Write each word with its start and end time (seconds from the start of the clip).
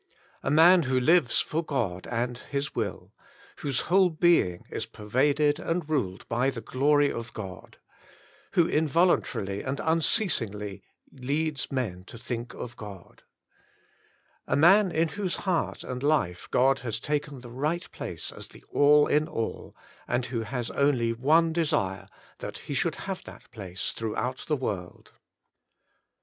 A 0.41 0.49
man 0.49 0.81
who 0.81 0.99
lives 0.99 1.41
for 1.41 1.63
God 1.63 2.07
and 2.07 2.35
His 2.39 2.73
will; 2.73 3.13
whose 3.57 3.81
whole 3.81 4.09
being 4.09 4.65
is 4.71 4.87
pervaded 4.87 5.59
and 5.59 5.87
ruled 5.87 6.27
by 6.27 6.49
the 6.49 6.59
glory 6.59 7.11
of 7.11 7.33
God; 7.35 7.77
who 8.53 8.67
involuntarily 8.67 9.61
and 9.61 9.79
unceasingly 9.79 10.81
leads 11.11 11.71
men 11.71 12.03
to 12.05 12.17
think 12.17 12.55
of 12.55 12.75
God. 12.75 13.21
A 14.47 14.55
man 14.55 14.89
in 14.91 15.09
whose 15.09 15.35
heart 15.45 15.83
and 15.83 16.01
life 16.01 16.47
God 16.49 16.79
has 16.79 16.99
taken 16.99 17.41
the 17.41 17.51
right 17.51 17.87
place 17.91 18.31
as 18.31 18.47
the 18.47 18.63
All 18.71 19.05
in 19.05 19.27
All, 19.27 19.75
and 20.07 20.25
who 20.25 20.41
has 20.41 20.71
only 20.71 21.13
one 21.13 21.53
desire, 21.53 22.07
that 22.39 22.57
He 22.57 22.73
should 22.73 22.95
have 23.05 23.23
that 23.25 23.51
place 23.51 23.91
throughout 23.91 24.39
the 24.47 24.57
world. 24.57 25.13